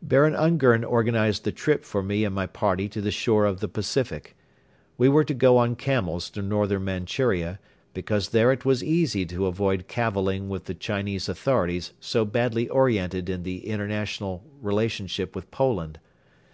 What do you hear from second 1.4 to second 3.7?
the trip for me and my party to the shore of the